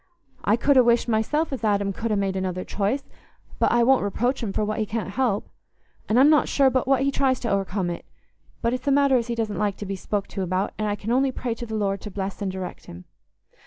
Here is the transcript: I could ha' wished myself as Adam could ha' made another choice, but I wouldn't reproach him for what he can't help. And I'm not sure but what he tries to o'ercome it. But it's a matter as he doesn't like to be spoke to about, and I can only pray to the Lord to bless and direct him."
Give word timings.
I 0.43 0.55
could 0.55 0.77
ha' 0.77 0.83
wished 0.83 1.07
myself 1.07 1.53
as 1.53 1.63
Adam 1.63 1.93
could 1.93 2.09
ha' 2.09 2.15
made 2.17 2.35
another 2.35 2.63
choice, 2.63 3.03
but 3.59 3.71
I 3.71 3.83
wouldn't 3.83 4.01
reproach 4.03 4.41
him 4.41 4.51
for 4.51 4.65
what 4.65 4.79
he 4.79 4.85
can't 4.87 5.11
help. 5.11 5.47
And 6.09 6.19
I'm 6.19 6.27
not 6.31 6.47
sure 6.49 6.71
but 6.71 6.87
what 6.87 7.03
he 7.03 7.11
tries 7.11 7.39
to 7.41 7.51
o'ercome 7.53 7.91
it. 7.91 8.05
But 8.63 8.73
it's 8.73 8.87
a 8.87 8.91
matter 8.91 9.15
as 9.15 9.27
he 9.27 9.35
doesn't 9.35 9.59
like 9.59 9.77
to 9.77 9.85
be 9.85 9.95
spoke 9.95 10.27
to 10.29 10.41
about, 10.41 10.73
and 10.79 10.87
I 10.87 10.95
can 10.95 11.11
only 11.11 11.31
pray 11.31 11.53
to 11.53 11.67
the 11.67 11.75
Lord 11.75 12.01
to 12.01 12.09
bless 12.09 12.41
and 12.41 12.51
direct 12.51 12.87
him." 12.87 13.05